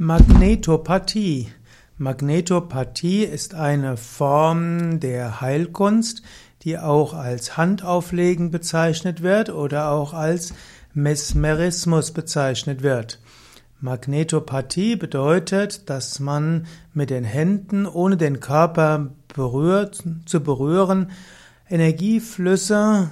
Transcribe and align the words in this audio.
Magnetopathie. 0.00 1.48
Magnetopathie 1.96 3.24
ist 3.24 3.56
eine 3.56 3.96
Form 3.96 5.00
der 5.00 5.40
Heilkunst, 5.40 6.22
die 6.62 6.78
auch 6.78 7.14
als 7.14 7.56
Handauflegen 7.56 8.52
bezeichnet 8.52 9.24
wird 9.24 9.50
oder 9.50 9.90
auch 9.90 10.14
als 10.14 10.54
Mesmerismus 10.94 12.12
bezeichnet 12.12 12.84
wird. 12.84 13.18
Magnetopathie 13.80 14.94
bedeutet, 14.94 15.90
dass 15.90 16.20
man 16.20 16.68
mit 16.94 17.10
den 17.10 17.24
Händen, 17.24 17.84
ohne 17.84 18.16
den 18.16 18.38
Körper 18.38 19.08
berührt, 19.34 20.04
zu 20.26 20.40
berühren, 20.44 21.10
Energieflüsse 21.68 23.10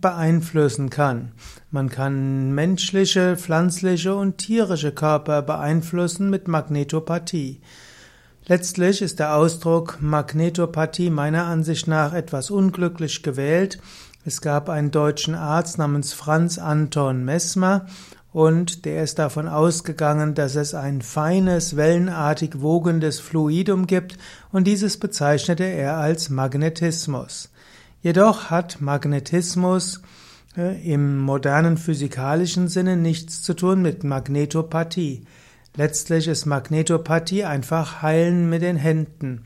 beeinflussen 0.00 0.90
kann. 0.90 1.32
Man 1.70 1.88
kann 1.88 2.54
menschliche, 2.54 3.36
pflanzliche 3.36 4.14
und 4.14 4.38
tierische 4.38 4.92
Körper 4.92 5.42
beeinflussen 5.42 6.30
mit 6.30 6.48
Magnetopathie. 6.48 7.60
Letztlich 8.46 9.02
ist 9.02 9.18
der 9.18 9.34
Ausdruck 9.34 9.98
Magnetopathie 10.00 11.10
meiner 11.10 11.46
Ansicht 11.46 11.88
nach 11.88 12.12
etwas 12.12 12.50
unglücklich 12.50 13.22
gewählt. 13.24 13.80
Es 14.24 14.40
gab 14.40 14.68
einen 14.68 14.92
deutschen 14.92 15.34
Arzt 15.34 15.78
namens 15.78 16.12
Franz 16.12 16.58
Anton 16.58 17.24
Messmer 17.24 17.86
und 18.32 18.84
der 18.84 19.02
ist 19.02 19.18
davon 19.18 19.48
ausgegangen, 19.48 20.34
dass 20.34 20.56
es 20.56 20.74
ein 20.74 21.02
feines, 21.02 21.76
wellenartig 21.76 22.60
wogendes 22.60 23.18
Fluidum 23.18 23.86
gibt 23.86 24.18
und 24.52 24.66
dieses 24.66 24.98
bezeichnete 24.98 25.64
er 25.64 25.96
als 25.96 26.28
Magnetismus. 26.28 27.50
Jedoch 28.06 28.50
hat 28.50 28.80
Magnetismus 28.80 30.00
äh, 30.56 30.80
im 30.92 31.18
modernen 31.18 31.76
physikalischen 31.76 32.68
Sinne 32.68 32.96
nichts 32.96 33.42
zu 33.42 33.52
tun 33.52 33.82
mit 33.82 34.04
Magnetopathie. 34.04 35.24
Letztlich 35.74 36.28
ist 36.28 36.46
Magnetopathie 36.46 37.42
einfach 37.42 38.02
Heilen 38.02 38.48
mit 38.48 38.62
den 38.62 38.76
Händen. 38.76 39.42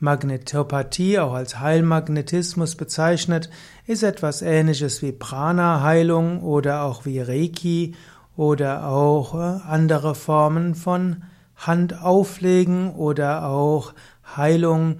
Magnetopathie, 0.00 1.18
auch 1.18 1.32
als 1.32 1.60
Heilmagnetismus 1.60 2.74
bezeichnet, 2.74 3.48
ist 3.86 4.02
etwas 4.02 4.42
ähnliches 4.42 5.00
wie 5.00 5.12
Prana-Heilung 5.12 6.42
oder 6.42 6.82
auch 6.82 7.06
wie 7.06 7.20
Reiki 7.20 7.94
oder 8.36 8.86
auch 8.86 9.34
äh, 9.34 9.60
andere 9.66 10.14
Formen 10.14 10.74
von 10.74 11.22
Handauflegen 11.56 12.96
oder 12.96 13.46
auch 13.46 13.94
Heilung 14.36 14.98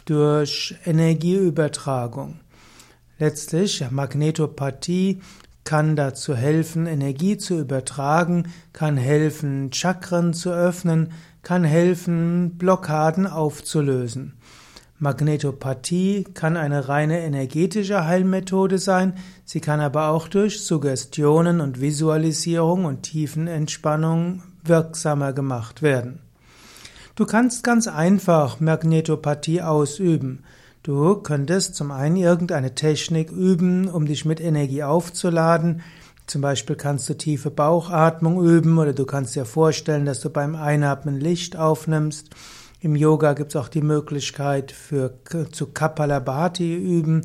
durch 0.00 0.74
Energieübertragung. 0.84 2.40
Letztlich, 3.18 3.84
Magnetopathie 3.90 5.20
kann 5.64 5.94
dazu 5.94 6.34
helfen, 6.34 6.86
Energie 6.86 7.36
zu 7.36 7.58
übertragen, 7.58 8.48
kann 8.72 8.96
helfen, 8.96 9.72
Chakren 9.72 10.34
zu 10.34 10.50
öffnen, 10.50 11.12
kann 11.42 11.64
helfen, 11.64 12.56
Blockaden 12.58 13.26
aufzulösen. 13.26 14.34
Magnetopathie 14.98 16.24
kann 16.32 16.56
eine 16.56 16.88
reine 16.88 17.20
energetische 17.20 18.06
Heilmethode 18.06 18.78
sein, 18.78 19.14
sie 19.44 19.60
kann 19.60 19.80
aber 19.80 20.08
auch 20.08 20.28
durch 20.28 20.64
Suggestionen 20.64 21.60
und 21.60 21.80
Visualisierung 21.80 22.84
und 22.84 23.02
Tiefenentspannung 23.02 24.42
wirksamer 24.62 25.32
gemacht 25.32 25.82
werden. 25.82 26.20
Du 27.14 27.26
kannst 27.26 27.62
ganz 27.62 27.88
einfach 27.88 28.58
Magnetopathie 28.58 29.60
ausüben. 29.60 30.44
Du 30.82 31.16
könntest 31.16 31.74
zum 31.74 31.90
einen 31.90 32.16
irgendeine 32.16 32.74
Technik 32.74 33.30
üben, 33.30 33.86
um 33.88 34.06
dich 34.06 34.24
mit 34.24 34.40
Energie 34.40 34.82
aufzuladen. 34.82 35.82
Zum 36.26 36.40
Beispiel 36.40 36.74
kannst 36.74 37.10
du 37.10 37.14
tiefe 37.14 37.50
Bauchatmung 37.50 38.42
üben 38.42 38.78
oder 38.78 38.94
du 38.94 39.04
kannst 39.04 39.36
dir 39.36 39.44
vorstellen, 39.44 40.06
dass 40.06 40.20
du 40.20 40.30
beim 40.30 40.56
Einatmen 40.56 41.20
Licht 41.20 41.54
aufnimmst. 41.54 42.30
Im 42.80 42.96
Yoga 42.96 43.34
gibt 43.34 43.50
es 43.50 43.56
auch 43.56 43.68
die 43.68 43.82
Möglichkeit 43.82 44.72
für 44.72 45.12
zu 45.52 45.66
Kapalabhati 45.66 46.74
üben 46.74 47.22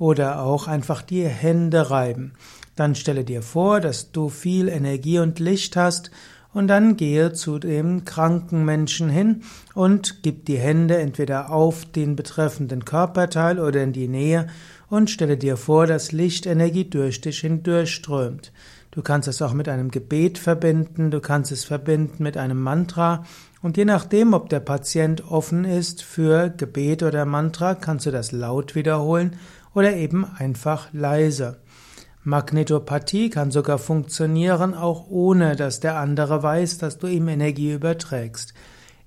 oder 0.00 0.42
auch 0.42 0.66
einfach 0.66 1.00
die 1.00 1.24
Hände 1.24 1.90
reiben. 1.90 2.32
Dann 2.74 2.96
stelle 2.96 3.24
dir 3.24 3.42
vor, 3.42 3.80
dass 3.80 4.10
du 4.10 4.30
viel 4.30 4.68
Energie 4.68 5.20
und 5.20 5.38
Licht 5.38 5.76
hast 5.76 6.10
und 6.52 6.68
dann 6.68 6.96
gehe 6.96 7.32
zu 7.32 7.58
dem 7.58 8.04
kranken 8.04 8.64
Menschen 8.64 9.08
hin 9.08 9.42
und 9.74 10.22
gib 10.22 10.46
die 10.46 10.58
Hände 10.58 10.98
entweder 10.98 11.50
auf 11.50 11.84
den 11.84 12.16
betreffenden 12.16 12.84
Körperteil 12.84 13.58
oder 13.60 13.82
in 13.82 13.92
die 13.92 14.08
Nähe 14.08 14.46
und 14.88 15.10
stelle 15.10 15.36
dir 15.36 15.56
vor, 15.56 15.86
dass 15.86 16.12
Lichtenergie 16.12 16.88
durch 16.88 17.20
dich 17.20 17.40
hindurchströmt. 17.40 18.52
Du 18.90 19.02
kannst 19.02 19.28
es 19.28 19.42
auch 19.42 19.52
mit 19.52 19.68
einem 19.68 19.90
Gebet 19.90 20.38
verbinden, 20.38 21.10
du 21.10 21.20
kannst 21.20 21.52
es 21.52 21.64
verbinden 21.64 22.22
mit 22.22 22.36
einem 22.36 22.60
Mantra 22.60 23.24
und 23.60 23.76
je 23.76 23.84
nachdem, 23.84 24.34
ob 24.34 24.48
der 24.48 24.60
Patient 24.60 25.30
offen 25.30 25.64
ist 25.64 26.02
für 26.02 26.48
Gebet 26.48 27.02
oder 27.02 27.24
Mantra, 27.24 27.74
kannst 27.74 28.06
du 28.06 28.10
das 28.10 28.32
laut 28.32 28.74
wiederholen 28.74 29.36
oder 29.74 29.94
eben 29.94 30.24
einfach 30.24 30.92
leise. 30.92 31.58
Magnetopathie 32.28 33.30
kann 33.30 33.50
sogar 33.50 33.78
funktionieren, 33.78 34.74
auch 34.74 35.06
ohne 35.08 35.56
dass 35.56 35.80
der 35.80 35.96
andere 35.96 36.42
weiß, 36.42 36.78
dass 36.78 36.98
du 36.98 37.06
ihm 37.06 37.28
Energie 37.28 37.72
überträgst. 37.72 38.54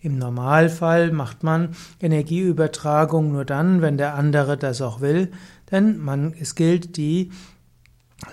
Im 0.00 0.16
Normalfall 0.18 1.12
macht 1.12 1.42
man 1.42 1.76
Energieübertragung 2.00 3.32
nur 3.32 3.44
dann, 3.44 3.82
wenn 3.82 3.98
der 3.98 4.14
andere 4.14 4.56
das 4.56 4.80
auch 4.80 5.02
will, 5.02 5.30
denn 5.70 5.98
man, 5.98 6.32
es 6.38 6.54
gilt 6.54 6.96
die 6.96 7.30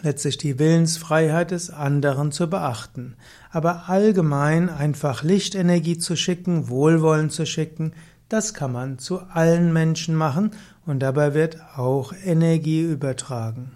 letztlich 0.02 0.38
die 0.38 0.60
Willensfreiheit 0.60 1.52
des 1.52 1.70
anderen 1.70 2.32
zu 2.32 2.50
beachten. 2.50 3.16
Aber 3.52 3.90
allgemein 3.90 4.70
einfach 4.70 5.24
Lichtenergie 5.24 5.98
zu 5.98 6.16
schicken, 6.16 6.70
Wohlwollen 6.70 7.30
zu 7.30 7.46
schicken, 7.46 7.94
das 8.30 8.54
kann 8.54 8.72
man 8.72 9.00
zu 9.00 9.22
allen 9.22 9.72
Menschen 9.72 10.16
machen 10.16 10.52
und 10.86 11.00
dabei 11.00 11.34
wird 11.34 11.58
auch 11.76 12.14
Energie 12.26 12.82
übertragen. 12.82 13.72